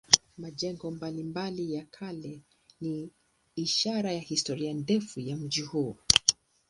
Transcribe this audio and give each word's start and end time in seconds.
Majengo 0.37 0.91
mbalimbali 0.91 1.73
ya 1.73 1.85
kale 1.85 2.41
ni 2.81 3.09
ishara 3.55 4.11
ya 4.13 4.19
historia 4.21 4.73
ndefu 4.73 5.19
ya 5.19 5.37
mji 5.37 5.61
huu. 5.61 5.97